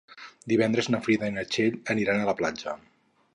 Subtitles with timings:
[0.53, 2.75] Divendres na Frida i na Txell aniran a la platja.